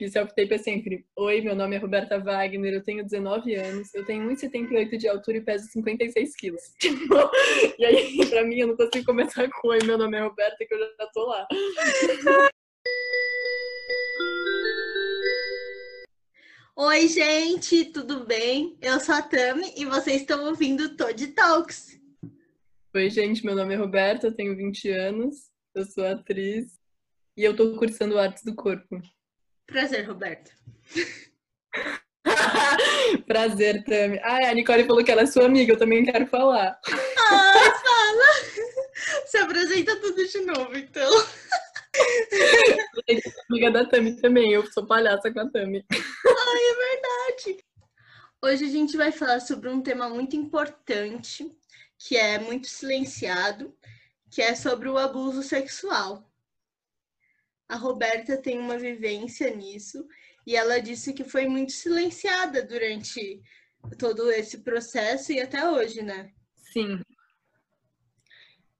[0.00, 4.02] que self-tape é sempre: Oi, meu nome é Roberta Wagner, eu tenho 19 anos, eu
[4.06, 6.62] tenho 1,78 de altura e peso 56 quilos.
[6.80, 7.14] Tipo,
[7.78, 10.72] e aí, pra mim, eu não consigo começar com: Oi, meu nome é Roberta, que
[10.72, 11.46] eu já tô lá.
[16.76, 18.78] Oi, gente, tudo bem?
[18.80, 22.00] Eu sou a Tami e vocês estão ouvindo o Todd Talks.
[22.94, 26.80] Oi, gente, meu nome é Roberta, eu tenho 20 anos, eu sou atriz
[27.36, 28.98] e eu tô cursando Artes do Corpo.
[29.70, 30.50] Prazer, Roberta.
[33.26, 34.18] Prazer, Tami.
[34.22, 36.78] Ah, a Nicole falou que ela é sua amiga, eu também quero falar.
[36.86, 38.26] Ai, fala!
[39.26, 41.10] Se apresenta tudo de novo, então.
[43.06, 45.84] Eu sou amiga da Tami também, eu sou palhaça com a Tami.
[45.90, 47.64] Ai, é verdade.
[48.42, 51.50] Hoje a gente vai falar sobre um tema muito importante,
[51.98, 53.74] que é muito silenciado,
[54.30, 56.29] que é sobre o abuso sexual.
[57.70, 60.04] A Roberta tem uma vivência nisso
[60.44, 63.40] e ela disse que foi muito silenciada durante
[63.96, 66.32] todo esse processo e até hoje, né?
[66.56, 67.00] Sim.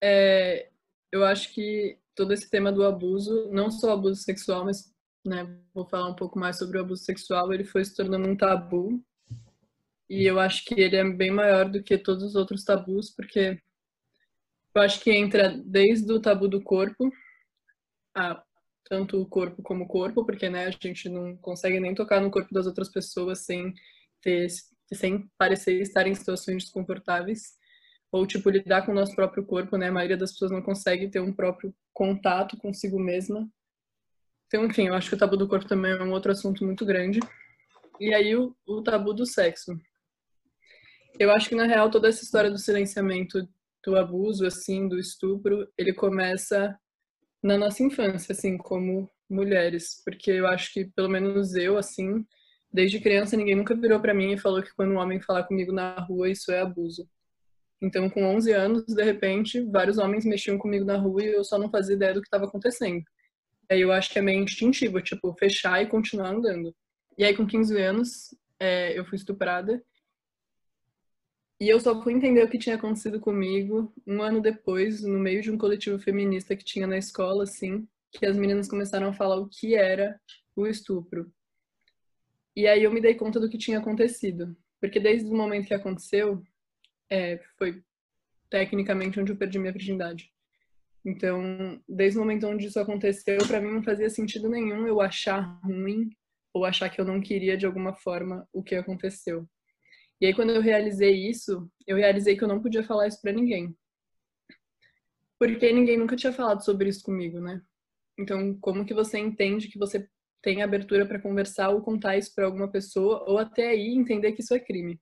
[0.02, 0.70] É,
[1.12, 4.92] eu acho que todo esse tema do abuso, não só abuso sexual, mas
[5.24, 8.36] né, vou falar um pouco mais sobre o abuso sexual, ele foi se tornando um
[8.36, 9.00] tabu.
[10.08, 13.56] E eu acho que ele é bem maior do que todos os outros tabus, porque
[14.74, 17.08] eu acho que entra desde o tabu do corpo,
[18.16, 18.42] a,
[18.90, 22.30] tanto o corpo como o corpo, porque né, a gente não consegue nem tocar no
[22.30, 23.72] corpo das outras pessoas sem
[24.20, 24.48] ter
[24.92, 27.52] sem parecer estar em situações desconfortáveis
[28.10, 29.86] ou tipo lidar com o nosso próprio corpo, né?
[29.86, 33.48] A maioria das pessoas não consegue ter um próprio contato consigo mesma.
[34.48, 36.84] Então, enfim, eu acho que o tabu do corpo também é um outro assunto muito
[36.84, 37.20] grande.
[38.00, 39.78] E aí o, o tabu do sexo.
[41.16, 43.48] Eu acho que na real toda essa história do silenciamento
[43.84, 46.76] do abuso, assim, do estupro, ele começa
[47.42, 52.24] na nossa infância, assim, como mulheres, porque eu acho que pelo menos eu, assim,
[52.72, 55.72] desde criança ninguém nunca virou para mim e falou que quando um homem falar comigo
[55.72, 57.08] na rua isso é abuso.
[57.82, 61.58] Então, com 11 anos, de repente, vários homens mexiam comigo na rua e eu só
[61.58, 63.02] não fazia ideia do que estava acontecendo.
[63.70, 66.74] Aí eu acho que é meio instintivo, tipo, fechar e continuar andando.
[67.16, 69.82] E aí, com 15 anos, é, eu fui estuprada.
[71.60, 75.42] E eu só fui entender o que tinha acontecido comigo um ano depois, no meio
[75.42, 79.36] de um coletivo feminista que tinha na escola, assim, que as meninas começaram a falar
[79.36, 80.18] o que era
[80.56, 81.30] o estupro.
[82.56, 84.56] E aí eu me dei conta do que tinha acontecido.
[84.80, 86.42] Porque desde o momento que aconteceu,
[87.10, 87.84] é, foi
[88.48, 90.32] tecnicamente onde eu perdi minha virgindade.
[91.04, 95.60] Então, desde o momento onde isso aconteceu, para mim não fazia sentido nenhum eu achar
[95.62, 96.08] ruim
[96.54, 99.46] ou achar que eu não queria de alguma forma o que aconteceu.
[100.20, 103.32] E aí quando eu realizei isso, eu realizei que eu não podia falar isso para
[103.32, 103.74] ninguém.
[105.38, 107.62] Porque ninguém nunca tinha falado sobre isso comigo, né?
[108.18, 110.06] Então, como que você entende que você
[110.42, 114.42] tem abertura para conversar ou contar isso para alguma pessoa ou até aí entender que
[114.42, 115.00] isso é crime?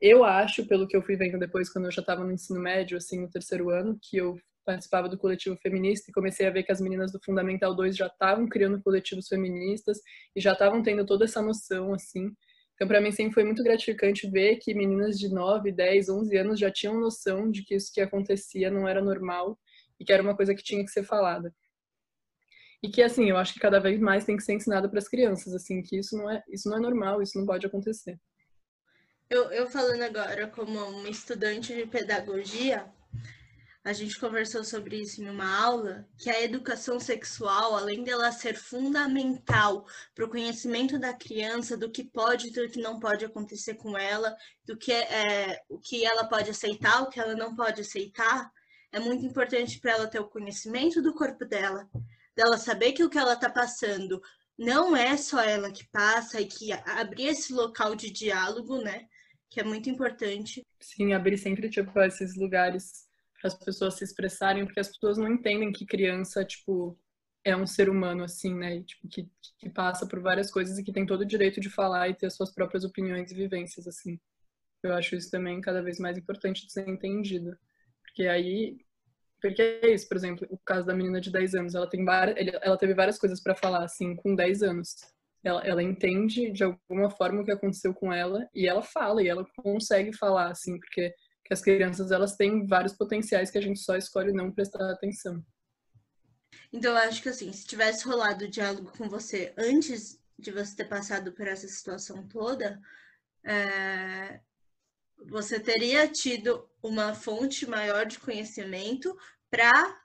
[0.00, 2.96] Eu acho, pelo que eu fui vendo depois, quando eu já estava no ensino médio,
[2.96, 6.72] assim, no terceiro ano, que eu participava do coletivo feminista e comecei a ver que
[6.72, 9.98] as meninas do Fundamental 2 já estavam criando coletivos feministas
[10.34, 12.32] e já estavam tendo toda essa noção, assim.
[12.80, 16.58] Então, para mim, sempre foi muito gratificante ver que meninas de 9, 10, 11 anos
[16.58, 19.60] já tinham noção de que isso que acontecia não era normal
[19.98, 21.54] e que era uma coisa que tinha que ser falada.
[22.82, 25.08] E que, assim, eu acho que cada vez mais tem que ser ensinado para as
[25.08, 28.18] crianças, assim, que isso não é, isso não é normal, isso não pode acontecer.
[29.28, 32.90] Eu, eu falando agora como uma estudante de pedagogia,
[33.82, 38.54] a gente conversou sobre isso em uma aula, que a educação sexual, além dela ser
[38.54, 43.74] fundamental para o conhecimento da criança, do que pode e do que não pode acontecer
[43.74, 44.36] com ela,
[44.66, 48.50] do que é, o que ela pode aceitar, o que ela não pode aceitar,
[48.92, 51.88] é muito importante para ela ter o conhecimento do corpo dela,
[52.36, 54.20] dela saber que o que ela está passando
[54.58, 59.06] não é só ela que passa e que abrir esse local de diálogo, né?
[59.50, 60.64] que é muito importante.
[60.78, 63.09] Sim, abrir sempre, tipo, esses lugares
[63.40, 66.98] para as pessoas se expressarem, porque as pessoas não entendem que criança, tipo,
[67.44, 68.82] é um ser humano, assim, né?
[68.82, 69.28] Tipo, que,
[69.58, 72.26] que passa por várias coisas e que tem todo o direito de falar e ter
[72.26, 74.20] as suas próprias opiniões e vivências, assim.
[74.82, 77.56] Eu acho isso também cada vez mais importante de ser entendido.
[78.02, 78.78] Porque aí
[79.40, 82.04] porque é isso, por exemplo, o caso da menina de 10 anos, ela tem
[82.62, 84.96] ela teve várias coisas para falar assim com 10 anos
[85.42, 89.28] ela, ela entende de alguma forma o que aconteceu com ela e ela fala e
[89.28, 91.14] ela consegue falar assim porque
[91.50, 95.44] que as crianças elas têm vários potenciais que a gente só escolhe não prestar atenção.
[96.72, 100.76] Então eu acho que assim, se tivesse rolado o diálogo com você antes de você
[100.76, 102.80] ter passado por essa situação toda,
[103.44, 104.40] é...
[105.26, 109.16] você teria tido uma fonte maior de conhecimento
[109.50, 110.00] para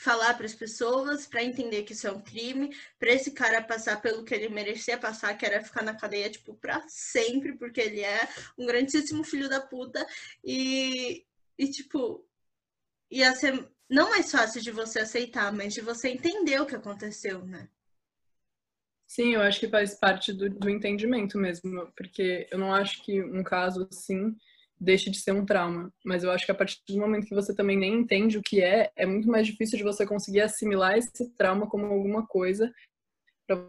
[0.00, 4.00] falar para as pessoas, para entender que isso é um crime, para esse cara passar
[4.00, 8.00] pelo que ele merecia passar, que era ficar na cadeia tipo para sempre, porque ele
[8.00, 8.26] é
[8.56, 10.06] um grandíssimo filho da puta
[10.42, 11.24] e
[11.58, 12.26] e tipo
[13.10, 17.44] ia ser não mais fácil de você aceitar, mas de você entender o que aconteceu,
[17.44, 17.68] né?
[19.06, 23.20] Sim, eu acho que faz parte do, do entendimento mesmo, porque eu não acho que
[23.22, 24.34] um caso assim
[24.80, 25.92] deixe de ser um trauma.
[26.04, 28.62] Mas eu acho que a partir do momento que você também nem entende o que
[28.62, 32.72] é, é muito mais difícil de você conseguir assimilar esse trauma como alguma coisa
[33.46, 33.68] para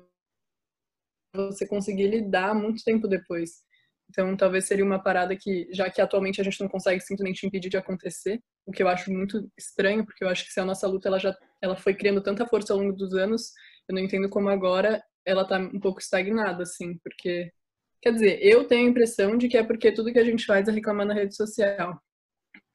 [1.35, 3.63] você conseguir lidar muito tempo depois.
[4.09, 7.69] Então, talvez seria uma parada que, já que atualmente a gente não consegue simplesmente impedir
[7.69, 10.85] de acontecer, o que eu acho muito estranho, porque eu acho que se a nossa
[10.85, 13.53] luta ela já ela foi criando tanta força ao longo dos anos,
[13.87, 17.51] eu não entendo como agora ela tá um pouco estagnada, assim, porque
[18.01, 20.67] Quer dizer, eu tenho a impressão de que é porque tudo que a gente faz
[20.67, 22.01] é reclamar na rede social.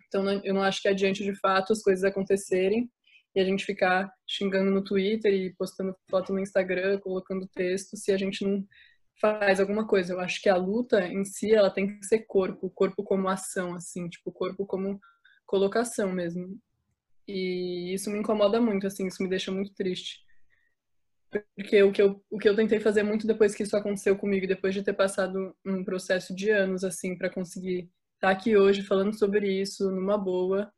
[0.07, 2.89] Então, eu não acho que adiante de fato as coisas acontecerem
[3.35, 8.13] e a gente ficar xingando no Twitter e postando foto no Instagram, colocando texto, se
[8.13, 8.65] a gente não
[9.21, 10.13] faz alguma coisa.
[10.13, 13.75] Eu acho que a luta em si, ela tem que ser corpo, corpo como ação,
[13.75, 15.01] assim, tipo, corpo como
[15.45, 16.59] colocação mesmo.
[17.29, 20.26] E isso me incomoda muito, assim, isso me deixa muito triste.
[21.31, 24.47] Porque o que, eu, o que eu tentei fazer muito depois que isso aconteceu comigo,
[24.47, 28.83] depois de ter passado um processo de anos, assim, para conseguir estar tá aqui hoje
[28.83, 30.71] falando sobre isso numa boa,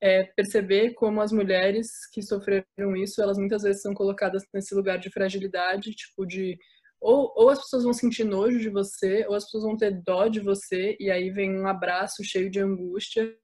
[0.00, 4.98] é perceber como as mulheres que sofreram isso, elas muitas vezes são colocadas nesse lugar
[4.98, 6.58] de fragilidade, tipo de
[7.00, 10.28] ou, ou as pessoas vão sentir nojo de você, ou as pessoas vão ter dó
[10.28, 13.36] de você, e aí vem um abraço cheio de angústia,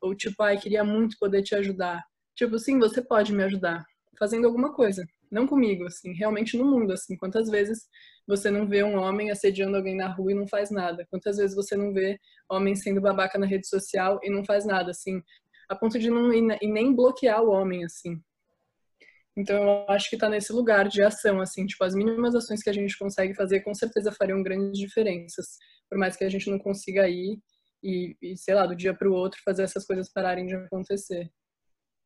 [0.00, 2.02] ou tipo, ai, queria muito poder te ajudar.
[2.34, 3.84] Tipo, sim, você pode me ajudar,
[4.18, 5.04] fazendo alguma coisa
[5.34, 7.88] não comigo, assim, realmente no mundo, assim, quantas vezes
[8.26, 11.06] você não vê um homem assediando alguém na rua e não faz nada?
[11.10, 14.92] Quantas vezes você não vê homem sendo babaca na rede social e não faz nada,
[14.92, 15.22] assim,
[15.68, 18.20] a ponto de não e nem bloquear o homem, assim.
[19.36, 22.70] Então eu acho que tá nesse lugar de ação, assim, tipo, as mínimas ações que
[22.70, 25.58] a gente consegue fazer com certeza fariam grandes diferenças,
[25.90, 27.40] por mais que a gente não consiga ir
[27.82, 31.28] e, e sei lá, do dia para o outro fazer essas coisas pararem de acontecer.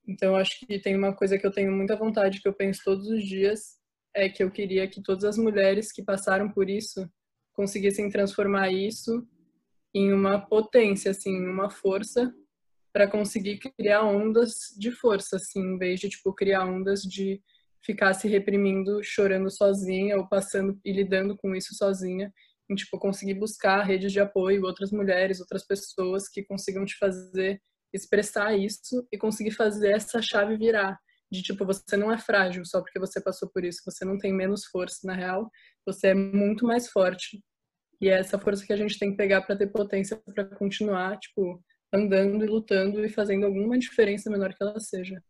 [0.08, 3.06] Então, acho que tem uma coisa que eu tenho muita vontade, que eu penso todos
[3.08, 3.78] os dias,
[4.14, 7.06] é que eu queria que todas as mulheres que passaram por isso
[7.52, 9.26] conseguissem transformar isso
[9.94, 12.34] em uma potência, assim, uma força
[12.90, 17.42] para conseguir criar ondas de força, assim, em vez de tipo criar ondas de
[17.84, 22.32] ficar se reprimindo, chorando sozinha ou passando e lidando com isso sozinha,
[22.70, 27.60] em tipo conseguir buscar redes de apoio, outras mulheres, outras pessoas que consigam te fazer
[27.92, 30.98] expressar isso e conseguir fazer essa chave virar.
[31.30, 34.32] De tipo, você não é frágil só porque você passou por isso, você não tem
[34.32, 35.50] menos força, na real,
[35.84, 37.42] você é muito mais forte.
[38.00, 41.18] E é essa força que a gente tem que pegar para ter potência para continuar,
[41.18, 41.62] tipo,
[41.92, 45.22] andando e lutando e fazendo alguma diferença menor que ela seja.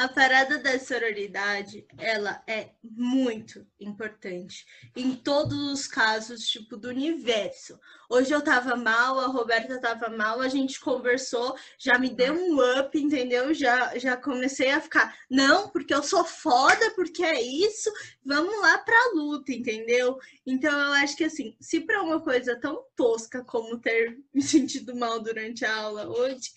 [0.00, 4.64] A parada da sororidade, ela é muito importante
[4.96, 7.78] em todos os casos, tipo, do universo.
[8.08, 12.80] Hoje eu tava mal, a Roberta tava mal, a gente conversou, já me deu um
[12.80, 13.52] up, entendeu?
[13.52, 17.92] Já, já comecei a ficar, não, porque eu sou foda, porque é isso,
[18.24, 20.18] vamos lá pra luta, entendeu?
[20.46, 24.96] Então eu acho que assim, se pra uma coisa tão tosca como ter me sentido
[24.96, 26.50] mal durante a aula hoje,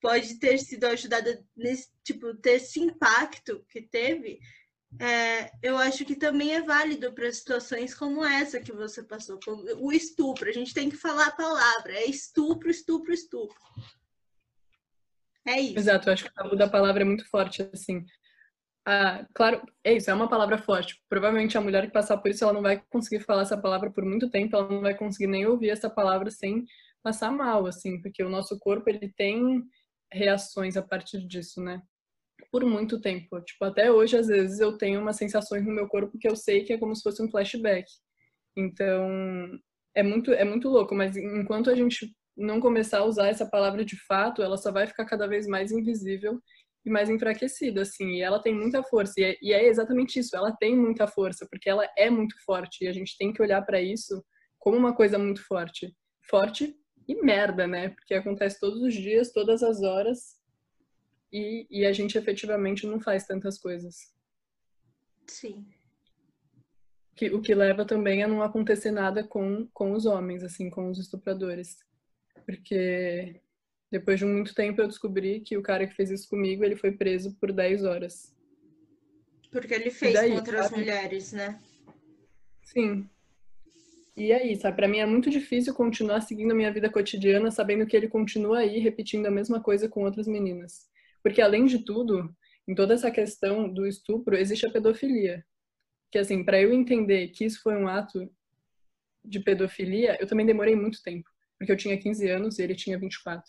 [0.00, 4.38] pode ter sido ajudada nesse tipo ter esse impacto que teve
[5.00, 9.38] é, eu acho que também é válido para situações como essa que você passou,
[9.76, 10.48] o estupro.
[10.48, 13.56] A gente tem que falar a palavra, é estupro, estupro, estupro.
[15.46, 15.78] É isso.
[15.78, 18.04] Exato, eu acho que o da palavra é muito forte, assim.
[18.86, 20.98] Ah, claro, é isso, é uma palavra forte.
[21.08, 24.04] Provavelmente a mulher que passar por isso, ela não vai conseguir falar essa palavra por
[24.04, 26.64] muito tempo, ela não vai conseguir nem ouvir essa palavra sem
[27.02, 29.62] passar mal, assim, porque o nosso corpo, ele tem
[30.12, 31.82] reações a partir disso, né?
[32.50, 33.40] Por muito tempo.
[33.42, 36.64] Tipo, até hoje, às vezes, eu tenho umas sensações no meu corpo que eu sei
[36.64, 37.90] que é como se fosse um flashback.
[38.56, 39.58] Então,
[39.94, 43.84] é muito, é muito louco, mas enquanto a gente não começar a usar essa palavra
[43.84, 46.40] de fato, ela só vai ficar cada vez mais invisível
[46.86, 48.14] e mais enfraquecida, assim.
[48.16, 49.14] E ela tem muita força.
[49.18, 52.84] E é, e é exatamente isso, ela tem muita força, porque ela é muito forte.
[52.84, 54.24] E a gente tem que olhar para isso
[54.58, 55.92] como uma coisa muito forte.
[56.28, 56.74] Forte
[57.08, 57.88] e merda, né?
[57.88, 60.38] Porque acontece todos os dias, todas as horas,
[61.32, 64.14] e, e a gente efetivamente não faz tantas coisas.
[65.26, 65.66] Sim.
[67.16, 70.90] Que, o que leva também a não acontecer nada com, com os homens, assim, com
[70.90, 71.78] os estupradores.
[72.46, 73.40] Porque
[73.90, 76.92] depois de muito tempo eu descobri que o cara que fez isso comigo, ele foi
[76.92, 78.36] preso por 10 horas.
[79.50, 80.76] Porque ele fez daí, com outras sabe?
[80.76, 81.60] mulheres, né?
[82.62, 83.08] Sim.
[84.18, 87.86] E aí, sabe, para mim é muito difícil continuar seguindo a minha vida cotidiana sabendo
[87.86, 90.88] que ele continua aí repetindo a mesma coisa com outras meninas.
[91.22, 92.28] Porque além de tudo,
[92.66, 95.46] em toda essa questão do estupro, existe a pedofilia.
[96.10, 98.28] Que assim, para eu entender que isso foi um ato
[99.24, 102.98] de pedofilia, eu também demorei muito tempo, porque eu tinha 15 anos e ele tinha
[102.98, 103.46] 24.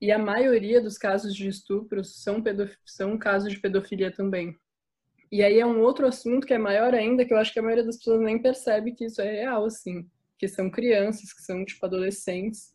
[0.00, 2.40] E a maioria dos casos de estupro são,
[2.86, 4.56] são casos de pedofilia também.
[5.30, 7.62] E aí é um outro assunto que é maior ainda, que eu acho que a
[7.62, 10.08] maioria das pessoas nem percebe que isso é real, assim.
[10.38, 12.72] Que são crianças, que são, tipo, adolescentes,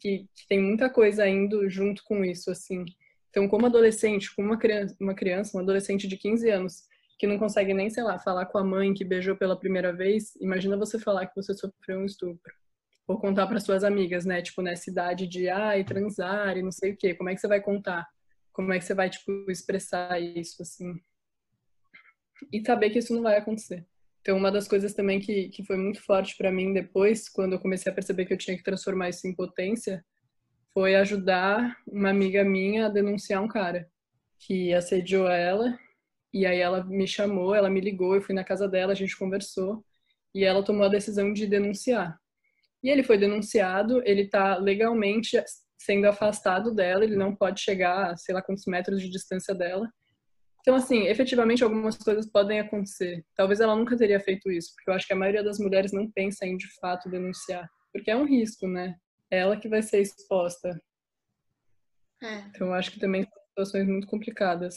[0.00, 2.84] que, que tem muita coisa indo junto com isso, assim.
[3.30, 6.82] Então, como adolescente, como uma criança, uma criança, um adolescente de 15 anos,
[7.18, 10.36] que não consegue nem, sei lá, falar com a mãe que beijou pela primeira vez,
[10.40, 12.52] imagina você falar que você sofreu um estupro
[13.08, 14.42] ou contar para suas amigas, né?
[14.42, 17.14] Tipo, nessa idade de ai, transar e não sei o quê.
[17.14, 18.06] Como é que você vai contar?
[18.52, 21.00] Como é que você vai, tipo, expressar isso, assim?
[22.52, 23.86] E saber que isso não vai acontecer.
[24.20, 27.58] Então, uma das coisas também que, que foi muito forte para mim depois, quando eu
[27.58, 30.04] comecei a perceber que eu tinha que transformar isso em potência,
[30.74, 33.88] foi ajudar uma amiga minha a denunciar um cara
[34.38, 35.78] que assediou ela.
[36.32, 39.16] E aí ela me chamou, ela me ligou, eu fui na casa dela, a gente
[39.16, 39.84] conversou.
[40.34, 42.18] E ela tomou a decisão de denunciar.
[42.82, 45.42] E ele foi denunciado, ele está legalmente
[45.78, 49.90] sendo afastado dela, ele não pode chegar a sei lá quantos metros de distância dela.
[50.60, 53.24] Então, assim, efetivamente algumas coisas podem acontecer.
[53.34, 56.10] Talvez ela nunca teria feito isso, porque eu acho que a maioria das mulheres não
[56.10, 58.96] pensa em de fato denunciar, porque é um risco, né?
[59.30, 60.80] É ela que vai ser exposta.
[62.22, 62.38] É.
[62.48, 64.74] Então, eu acho que também são situações muito complicadas.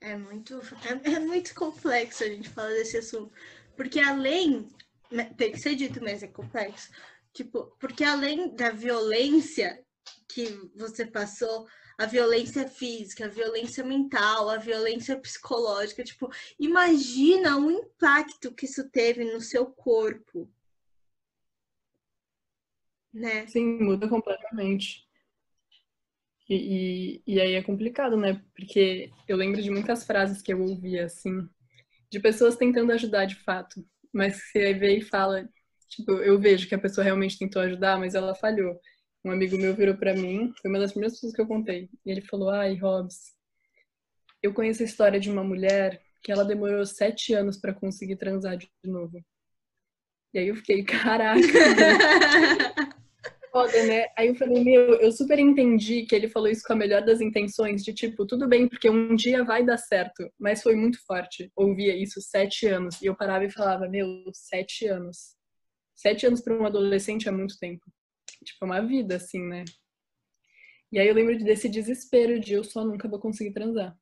[0.00, 0.60] É muito,
[1.04, 3.30] é, é muito complexo a gente falar desse assunto,
[3.76, 4.66] porque além
[5.10, 6.90] né, tem que ser dito, mas é complexo.
[7.32, 9.84] Tipo, porque além da violência
[10.28, 11.66] que você passou,
[12.00, 18.88] a violência física, a violência mental, a violência psicológica, tipo, imagina o impacto que isso
[18.90, 20.50] teve no seu corpo.
[23.12, 23.46] Né?
[23.46, 25.06] Sim, muda completamente.
[26.48, 26.54] E,
[27.26, 28.42] e, e, aí é complicado, né?
[28.54, 31.48] Porque eu lembro de muitas frases que eu ouvia, assim,
[32.10, 35.48] de pessoas tentando ajudar de fato mas você vê e fala,
[35.88, 38.78] tipo, eu vejo que a pessoa realmente tentou ajudar, mas ela falhou.
[39.24, 42.10] Um amigo meu virou para mim, foi uma das primeiras pessoas que eu contei, e
[42.10, 43.34] ele falou: Ai, Hobbs,
[44.42, 48.56] eu conheço a história de uma mulher que ela demorou sete anos para conseguir transar
[48.56, 49.22] de novo.
[50.32, 51.40] E aí eu fiquei, caraca.
[53.50, 54.06] foda, né?
[54.16, 57.20] Aí eu falei, meu, eu super entendi que ele falou isso com a melhor das
[57.20, 61.50] intenções, de tipo, tudo bem, porque um dia vai dar certo, mas foi muito forte.
[61.54, 65.34] Ouvia isso sete anos, e eu parava e falava, meu, sete anos.
[65.94, 67.84] Sete anos para um adolescente é muito tempo.
[68.50, 69.64] Tipo, é uma vida, assim, né?
[70.92, 73.96] E aí eu lembro desse desespero de eu só nunca vou conseguir transar.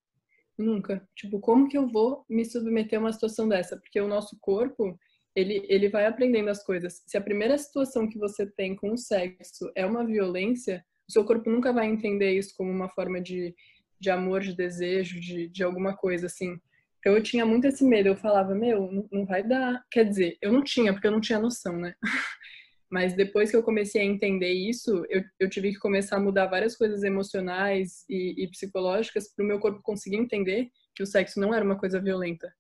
[0.57, 1.07] Nunca.
[1.14, 3.76] Tipo, como que eu vou me submeter a uma situação dessa?
[3.76, 4.99] Porque o nosso corpo,
[5.35, 7.02] ele, ele vai aprendendo as coisas.
[7.07, 11.25] Se a primeira situação que você tem com o sexo é uma violência, o seu
[11.25, 13.55] corpo nunca vai entender isso como uma forma de,
[14.00, 16.59] de amor, de desejo, de, de alguma coisa, assim.
[16.99, 18.09] Então eu tinha muito esse medo.
[18.09, 19.85] Eu falava, meu, não, não vai dar.
[19.90, 21.95] Quer dizer, eu não tinha, porque eu não tinha noção, né?
[22.90, 26.47] Mas depois que eu comecei a entender isso, eu, eu tive que começar a mudar
[26.47, 31.38] várias coisas emocionais e, e psicológicas para o meu corpo conseguir entender que o sexo
[31.38, 32.52] não era uma coisa violenta.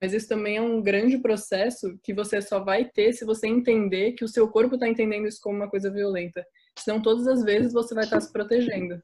[0.00, 4.12] Mas isso também é um grande processo que você só vai ter se você entender
[4.12, 6.46] que o seu corpo está entendendo isso como uma coisa violenta.
[6.78, 9.02] Senão, todas as vezes você vai estar tá se protegendo.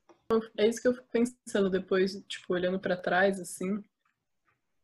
[0.56, 3.82] É isso que eu fico pensando depois, tipo, olhando para trás, assim.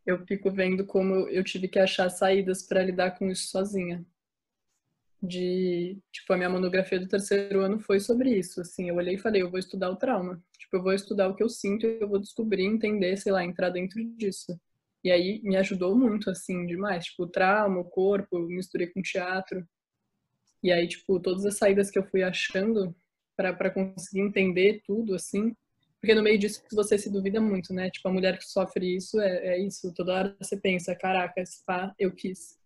[0.06, 4.04] Eu fico vendo como eu tive que achar saídas para lidar com isso sozinha.
[5.26, 8.88] De, tipo, a minha monografia do terceiro ano foi sobre isso, assim.
[8.88, 10.42] Eu olhei e falei, eu vou estudar o trauma.
[10.58, 13.70] Tipo, eu vou estudar o que eu sinto eu vou descobrir, entender, sei lá, entrar
[13.70, 14.58] dentro disso.
[15.02, 17.06] E aí me ajudou muito, assim, demais.
[17.06, 19.66] Tipo, o trauma, o corpo, eu misturei com teatro.
[20.62, 22.94] E aí, tipo, todas as saídas que eu fui achando
[23.36, 25.54] para conseguir entender tudo, assim.
[26.00, 27.90] Porque no meio disso você se duvida muito, né?
[27.90, 29.92] Tipo, a mulher que sofre isso é, é isso.
[29.94, 32.58] Toda hora você pensa, caraca, pá, eu quis.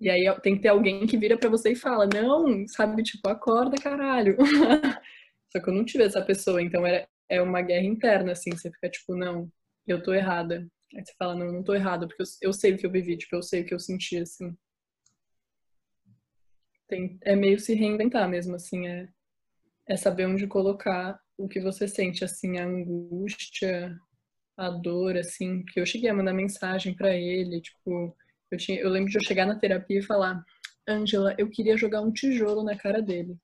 [0.00, 3.28] E aí tem que ter alguém que vira para você e fala, não, sabe, tipo,
[3.28, 4.36] acorda, caralho.
[5.50, 8.70] Só que eu não tive essa pessoa, então era, é uma guerra interna, assim, você
[8.70, 9.50] fica tipo, não,
[9.86, 10.66] eu tô errada.
[10.94, 13.16] Aí você fala, não, não tô errado, porque eu, eu sei o que eu vivi,
[13.16, 14.54] tipo, eu sei o que eu senti, assim.
[16.88, 19.08] Tem, é meio se reinventar mesmo, assim, é,
[19.88, 23.98] é saber onde colocar o que você sente, assim, a angústia,
[24.56, 28.16] a dor, assim, porque eu cheguei a mandar mensagem para ele, tipo,
[28.50, 30.42] eu, tinha, eu lembro de eu chegar na terapia e falar,
[30.88, 33.36] Angela, eu queria jogar um tijolo na cara dele.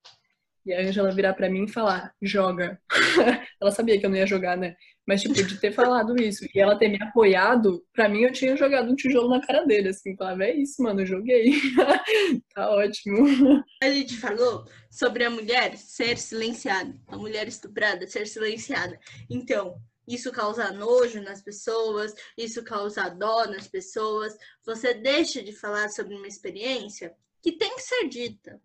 [0.64, 2.80] E a Angela virar para mim e falar, joga.
[3.60, 4.76] ela sabia que eu não ia jogar, né?
[5.04, 8.56] Mas, tipo, de ter falado isso e ela ter me apoiado, pra mim eu tinha
[8.56, 10.16] jogado um tijolo na cara dele, assim.
[10.16, 11.50] Falava, é isso, mano, joguei.
[12.54, 13.64] tá ótimo.
[13.82, 18.96] A gente falou sobre a mulher ser silenciada, a mulher estuprada ser silenciada.
[19.28, 24.36] Então, isso causa nojo nas pessoas, isso causa dó nas pessoas.
[24.64, 28.60] Você deixa de falar sobre uma experiência que tem que ser dita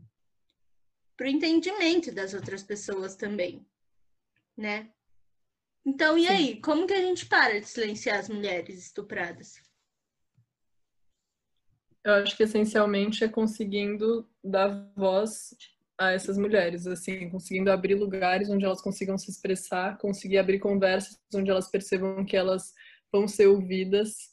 [1.15, 3.65] para o entendimento das outras pessoas também,
[4.55, 4.91] né?
[5.85, 6.27] Então, e Sim.
[6.27, 6.61] aí?
[6.61, 9.61] Como que a gente para de silenciar as mulheres estupradas?
[12.03, 15.55] Eu acho que essencialmente é conseguindo dar voz
[15.97, 21.19] a essas mulheres, assim, conseguindo abrir lugares onde elas consigam se expressar, conseguir abrir conversas
[21.33, 22.73] onde elas percebam que elas
[23.11, 24.31] vão ser ouvidas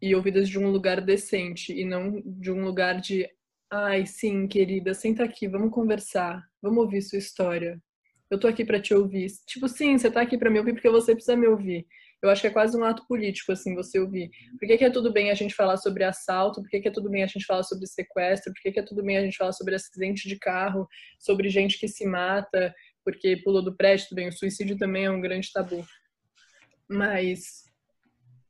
[0.00, 3.28] e ouvidas de um lugar decente e não de um lugar de
[3.70, 7.82] ai, sim, querida, senta aqui, vamos conversar, vamos ouvir sua história,
[8.30, 9.28] eu tô aqui para te ouvir.
[9.46, 11.86] Tipo, sim, você tá aqui para me ouvir porque você precisa me ouvir.
[12.24, 14.30] Eu acho que é quase um ato político, assim, você ouvir.
[14.58, 16.62] Por que, que é tudo bem a gente falar sobre assalto?
[16.62, 18.50] Por que, que é tudo bem a gente falar sobre sequestro?
[18.50, 20.88] Por que, que é tudo bem a gente falar sobre acidente de carro?
[21.18, 24.08] Sobre gente que se mata porque pulou do prédio?
[24.08, 25.84] Tudo bem, o suicídio também é um grande tabu.
[26.88, 27.64] Mas.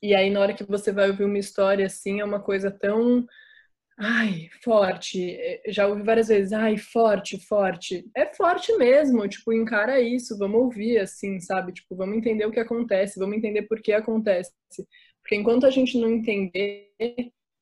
[0.01, 3.27] E aí, na hora que você vai ouvir uma história assim, é uma coisa tão
[3.99, 5.31] Ai, forte.
[5.37, 8.05] É, já ouvi várias vezes, ai, forte, forte.
[8.17, 11.73] É forte mesmo, tipo, encara isso, vamos ouvir, assim, sabe?
[11.73, 14.53] Tipo, vamos entender o que acontece, vamos entender por que acontece.
[15.23, 16.91] Porque enquanto a gente não entender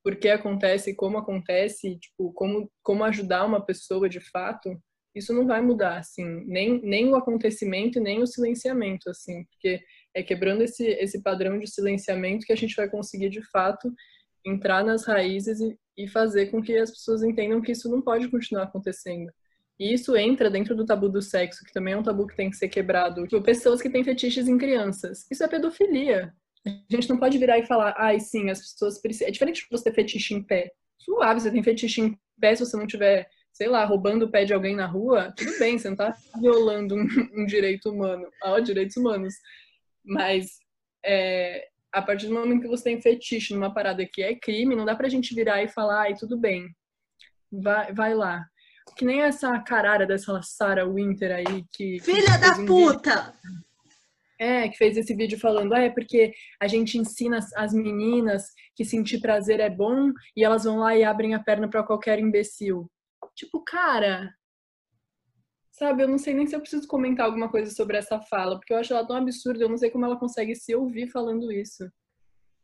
[0.02, 4.70] por que acontece, como acontece, tipo, como, como ajudar uma pessoa de fato,
[5.14, 9.80] isso não vai mudar, assim, nem, nem o acontecimento nem o silenciamento, assim, porque
[10.14, 13.92] é quebrando esse, esse padrão de silenciamento que a gente vai conseguir, de fato,
[14.44, 18.28] entrar nas raízes e, e fazer com que as pessoas entendam que isso não pode
[18.28, 19.30] continuar acontecendo.
[19.78, 22.50] E isso entra dentro do tabu do sexo, que também é um tabu que tem
[22.50, 23.26] que ser quebrado.
[23.26, 25.26] Tipo, pessoas que têm fetiches em crianças.
[25.30, 26.32] Isso é pedofilia.
[26.64, 29.28] A gente não pode virar e falar, ai, sim, as pessoas precisam.
[29.28, 30.70] É diferente de você ter fetiche em pé.
[30.98, 34.44] Suave, você tem fetiche em pé se você não tiver, sei lá, roubando o pé
[34.44, 37.06] de alguém na rua, tudo bem, você não tá violando um,
[37.42, 38.28] um direito humano.
[38.44, 39.34] Ó, direitos humanos.
[40.04, 40.58] Mas
[41.04, 44.84] é, a partir do momento que você tem fetiche numa parada que é crime, não
[44.84, 46.74] dá pra gente virar e falar, ai, tudo bem,
[47.50, 48.44] vai, vai lá.
[48.96, 52.00] Que nem essa caralha dessa Sarah Winter aí que.
[52.00, 53.34] Filha que da puta!
[53.44, 53.62] Vídeo,
[54.42, 58.84] é, que fez esse vídeo falando, ah, é porque a gente ensina as meninas que
[58.84, 62.90] sentir prazer é bom e elas vão lá e abrem a perna para qualquer imbecil.
[63.36, 64.34] Tipo, cara,
[65.82, 68.72] Sabe, eu não sei nem se eu preciso comentar alguma coisa sobre essa fala, porque
[68.72, 71.90] eu acho ela tão absurda, eu não sei como ela consegue se ouvir falando isso.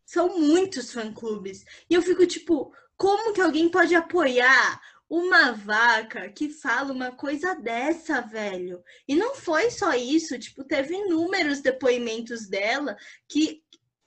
[0.07, 1.65] São muitos fã-clubes.
[1.91, 7.57] E eu fico tipo, como que alguém pode apoiar uma vaca que fala uma coisa
[7.57, 8.85] dessa, velho?
[9.09, 12.97] E não foi só isso, tipo, teve inúmeros depoimentos dela
[13.29, 13.65] que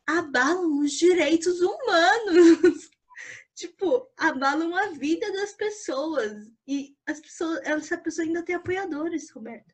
[0.07, 2.89] abalam os direitos humanos.
[3.55, 6.51] tipo, abalam a vida das pessoas.
[6.67, 9.73] E as pessoas, essa pessoa ainda tem apoiadores, Roberto.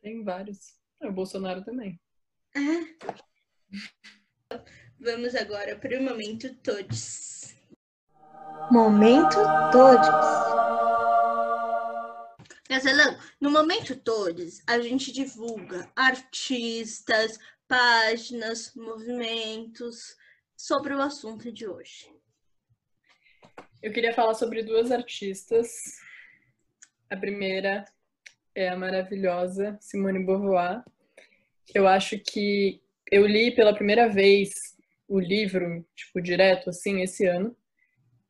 [0.00, 0.78] Tem vários.
[1.00, 2.00] É, o Bolsonaro também.
[2.56, 3.08] É.
[5.00, 7.56] Vamos agora para o Momento Todes.
[8.70, 9.36] Momento
[9.72, 10.08] Todes.
[12.68, 20.16] Gazelão, no Momento Todes, a gente divulga artistas, páginas, movimentos
[20.56, 22.17] sobre o assunto de hoje.
[23.80, 25.68] Eu queria falar sobre duas artistas.
[27.08, 27.84] A primeira
[28.54, 30.82] é a maravilhosa Simone Beauvoir,
[31.74, 34.50] eu acho que eu li pela primeira vez
[35.06, 37.56] o livro, tipo, direto, assim, esse ano.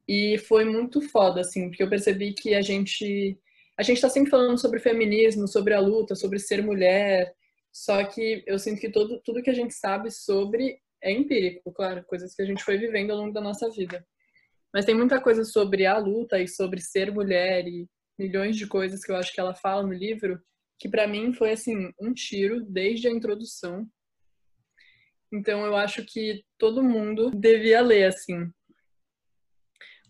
[0.06, 3.38] E foi muito foda, assim, porque eu percebi que a gente.
[3.76, 7.34] A gente tá sempre falando sobre feminismo, sobre a luta, sobre ser mulher.
[7.72, 12.04] Só que eu sinto que todo, tudo que a gente sabe sobre é empírico, claro,
[12.04, 14.04] coisas que a gente foi vivendo ao longo da nossa vida.
[14.72, 19.04] Mas tem muita coisa sobre a luta e sobre ser mulher e milhões de coisas
[19.04, 20.40] que eu acho que ela fala no livro,
[20.78, 23.88] que para mim foi assim, um tiro desde a introdução.
[25.32, 28.50] Então eu acho que todo mundo devia ler assim.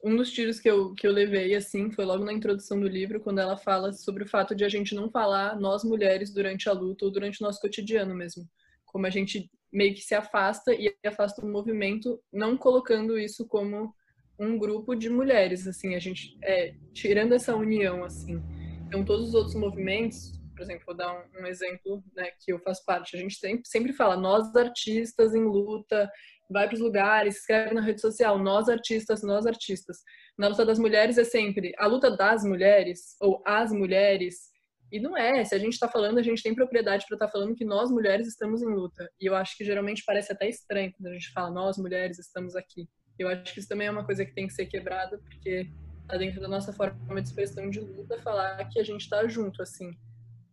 [0.03, 3.21] Um dos tiros que eu, que eu levei, assim, foi logo na introdução do livro,
[3.21, 6.73] quando ela fala sobre o fato de a gente não falar nós mulheres durante a
[6.73, 8.49] luta ou durante o nosso cotidiano mesmo.
[8.87, 13.93] Como a gente meio que se afasta e afasta o movimento, não colocando isso como
[14.39, 18.43] um grupo de mulheres, assim, a gente é, tirando essa união, assim.
[18.87, 22.59] Então, todos os outros movimentos, por exemplo, vou dar um, um exemplo, né, que eu
[22.61, 23.17] faço parte.
[23.17, 26.11] A gente sempre, sempre fala, nós artistas em luta,
[26.51, 29.99] vai para os lugares, escreve na rede social, nós artistas, nós artistas.
[30.37, 34.51] Na luta das mulheres é sempre a luta das mulheres ou as mulheres
[34.91, 37.33] E não é, se a gente está falando, a gente tem propriedade para estar tá
[37.33, 39.11] falando que nós mulheres estamos em luta.
[39.21, 42.57] E eu acho que geralmente parece até estranho quando a gente fala nós mulheres estamos
[42.57, 42.89] aqui.
[43.19, 45.69] Eu acho que isso também é uma coisa que tem que ser quebrada, porque
[46.07, 49.61] tá dentro da nossa forma de expressão de luta falar que a gente está junto,
[49.61, 49.97] assim.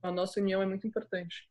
[0.01, 1.47] A nossa união é muito importante.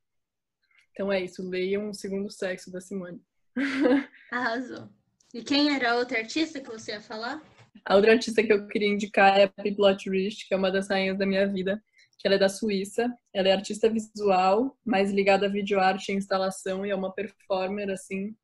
[0.93, 3.21] Então é isso, leiam o segundo sexo da Simone.
[4.31, 4.89] Arrasou.
[5.33, 7.43] E quem era a outra artista que você ia falar?
[7.85, 10.89] A outra artista que eu queria indicar é a Pippi Rich, que é uma das
[10.89, 11.83] rainhas da minha vida,
[12.19, 13.13] que ela é da Suíça.
[13.33, 18.37] Ela é artista visual, mais ligada a videoarte e instalação, e é uma performer, assim,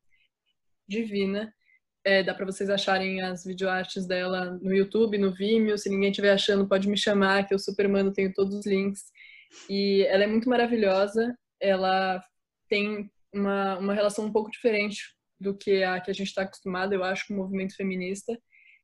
[0.88, 1.54] divina.
[2.04, 5.76] É, dá para vocês acharem as videoartes dela no YouTube, no Vimeo.
[5.76, 9.04] Se ninguém estiver achando, pode me chamar, que eu super mando, tenho todos os links.
[9.68, 11.36] E ela é muito maravilhosa.
[11.60, 12.22] Ela
[12.68, 16.94] tem uma, uma relação um pouco diferente do que a que a gente está acostumado,
[16.94, 18.38] eu acho, com o movimento feminista.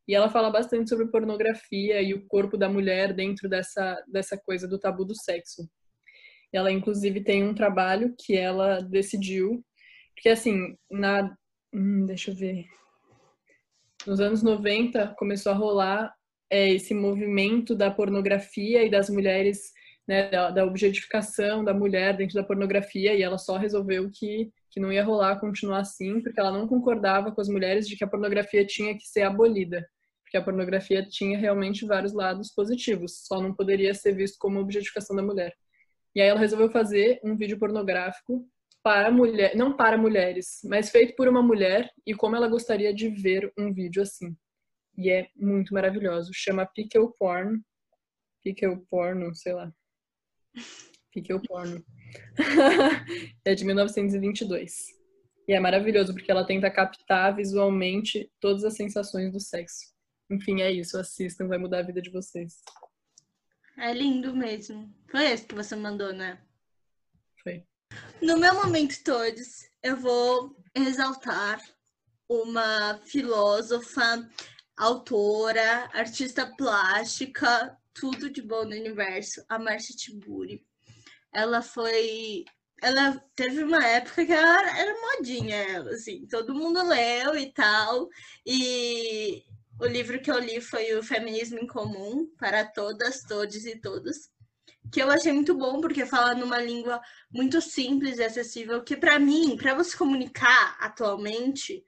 [0.09, 4.69] E ela fala bastante sobre pornografia e o corpo da mulher dentro dessa, dessa coisa
[4.69, 5.69] do tabu do sexo.
[6.53, 9.65] Ela, inclusive, tem um trabalho que ela decidiu,
[10.15, 11.35] porque, assim, na.
[11.75, 12.67] Hum, deixa eu ver.
[14.07, 16.15] Nos anos 90 começou a rolar
[16.49, 19.73] é, esse movimento da pornografia e das mulheres,
[20.07, 24.81] né, da, da objetificação da mulher dentro da pornografia, e ela só resolveu que que
[24.81, 28.07] não ia rolar continuar assim, porque ela não concordava com as mulheres de que a
[28.07, 29.89] pornografia tinha que ser abolida,
[30.23, 35.17] porque a pornografia tinha realmente vários lados positivos, só não poderia ser visto como objetificação
[35.17, 35.55] da mulher.
[36.15, 38.47] E aí ela resolveu fazer um vídeo pornográfico
[38.87, 43.09] para mulher, não para mulheres, mas feito por uma mulher e como ela gostaria de
[43.09, 44.37] ver um vídeo assim.
[44.97, 46.31] E é muito maravilhoso.
[46.33, 47.61] Chama Pickle Porn.
[48.45, 49.75] Pickle Porno, sei lá.
[51.11, 51.85] Pickle Porno.
[53.45, 54.87] é de 1922.
[55.49, 59.93] E é maravilhoso porque ela tenta captar visualmente todas as sensações do sexo.
[60.31, 60.97] Enfim, é isso.
[60.97, 62.63] Assistam, vai mudar a vida de vocês.
[63.77, 64.95] É lindo mesmo.
[65.11, 66.41] Foi esse que você mandou, né?
[67.43, 67.65] Foi.
[68.21, 71.61] No meu momento todos, eu vou exaltar
[72.29, 74.29] uma filósofa,
[74.77, 80.67] autora, artista plástica, tudo de bom no universo, a Marcia Tiburi
[81.37, 82.45] ela foi.
[82.83, 88.09] Ela teve uma época que ela era modinha, ela, assim, todo mundo leu e tal.
[88.45, 89.43] E
[89.81, 94.31] o livro que eu li foi o Feminismo em Comum, para todas, todos e todas.
[94.93, 99.19] Que eu achei muito bom, porque fala numa língua muito simples e acessível, que para
[99.19, 101.85] mim, para você comunicar atualmente,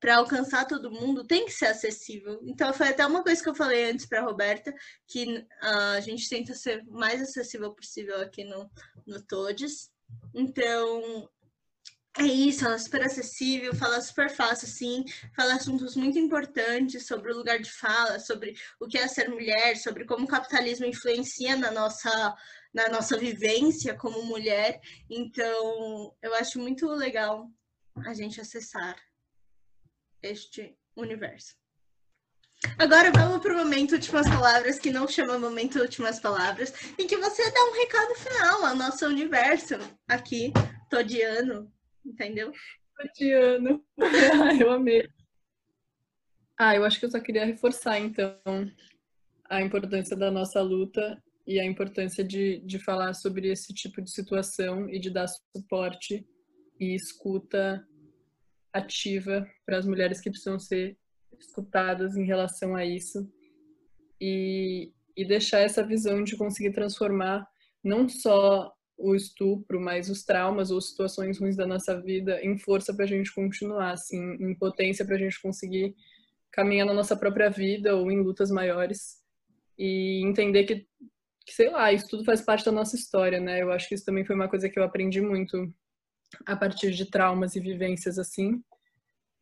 [0.00, 2.40] para alcançar todo mundo tem que ser acessível.
[2.44, 4.72] Então foi até uma coisa que eu falei antes para Roberta,
[5.06, 8.70] que uh, a gente tenta ser mais acessível possível aqui no,
[9.06, 9.90] no Todes.
[10.34, 11.28] Então
[12.18, 15.04] é isso, ela é super acessível, fala super fácil, assim,
[15.34, 19.76] fala assuntos muito importantes sobre o lugar de fala, sobre o que é ser mulher,
[19.76, 22.34] sobre como o capitalismo influencia na nossa,
[22.74, 24.80] na nossa vivência como mulher.
[25.08, 27.50] Então, eu acho muito legal
[28.04, 28.96] a gente acessar
[30.22, 31.56] este universo.
[32.76, 37.16] Agora vamos para o momento últimas palavras, que não chama momento últimas palavras, em que
[37.16, 39.74] você dá um recado final ao nosso universo
[40.08, 40.52] aqui,
[40.90, 41.72] todiano,
[42.08, 42.52] entendeu?
[42.96, 43.84] Todiano.
[44.60, 45.08] eu amei.
[46.58, 48.36] Ah, eu acho que eu só queria reforçar, então,
[49.48, 54.10] a importância da nossa luta e a importância de, de falar sobre esse tipo de
[54.10, 56.26] situação e de dar suporte
[56.80, 57.86] e escuta
[58.72, 60.98] ativa para as mulheres que precisam ser
[61.38, 63.30] escutadas em relação a isso
[64.20, 67.46] e, e deixar essa visão de conseguir transformar
[67.82, 72.92] não só o estupro, mas os traumas ou situações ruins da nossa vida em força
[72.92, 75.94] para a gente continuar, assim, em potência para a gente conseguir
[76.50, 79.22] caminhar na nossa própria vida ou em lutas maiores
[79.78, 80.86] e entender que,
[81.46, 83.62] que, sei lá, isso tudo faz parte da nossa história, né?
[83.62, 85.72] Eu acho que isso também foi uma coisa que eu aprendi muito
[86.44, 88.62] a partir de traumas e vivências assim,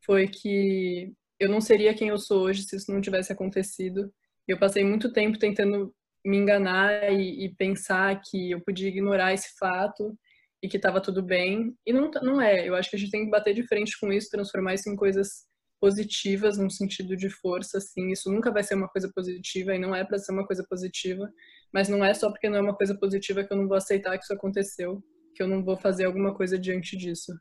[0.05, 4.13] foi que eu não seria quem eu sou hoje se isso não tivesse acontecido.
[4.47, 5.95] Eu passei muito tempo tentando
[6.27, 10.19] me enganar e, e pensar que eu podia ignorar esse fato
[10.63, 11.75] e que estava tudo bem.
[11.87, 12.69] E não, não é.
[12.69, 14.97] Eu acho que a gente tem que bater de frente com isso, transformar isso em
[14.97, 15.47] coisas
[15.81, 18.11] positivas, num sentido de força, assim.
[18.11, 21.31] Isso nunca vai ser uma coisa positiva e não é para ser uma coisa positiva.
[21.73, 24.17] Mas não é só porque não é uma coisa positiva que eu não vou aceitar
[24.19, 25.03] que isso aconteceu
[25.37, 27.39] que eu não vou fazer alguma coisa diante disso.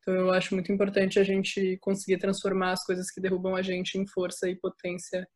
[0.00, 3.98] Então eu acho muito importante a gente conseguir transformar as coisas que derrubam a gente
[3.98, 5.26] em força e potência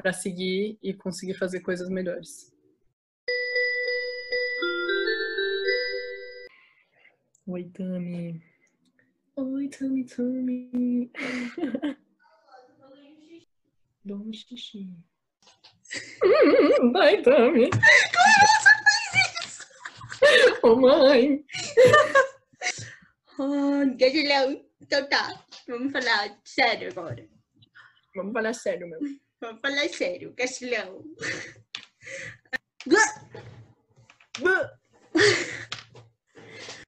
[0.00, 2.54] para seguir e conseguir fazer coisas melhores.
[7.48, 8.40] Oi, Tami.
[9.34, 11.10] Oi, Tami, Tami.
[14.04, 14.96] Dá um xixi.
[16.92, 17.68] Vai, Tami.
[17.68, 18.70] Como você
[19.10, 19.66] fez isso?
[20.62, 21.44] Ô, mãe!
[23.36, 24.64] Oh, Gatilhão.
[24.80, 27.28] Então tá, vamos falar sério agora.
[28.14, 29.00] Vamos falar sério, meu.
[29.40, 31.04] Vamos falar sério, Castilhão.